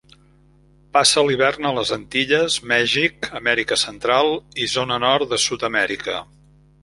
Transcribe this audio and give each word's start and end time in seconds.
Passa 0.95 1.23
l'hivern 1.25 1.67
a 1.69 1.73
les 1.79 1.91
Antilles, 1.97 2.55
Mèxic, 2.71 3.29
Amèrica 3.41 3.79
Central 3.81 4.33
i 4.65 4.69
zona 4.75 4.97
nord 5.07 5.31
de 5.35 5.39
Sud-amèrica. 5.47 6.17